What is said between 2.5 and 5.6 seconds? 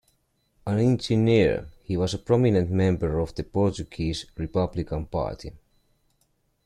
member of the Portuguese Republican Party.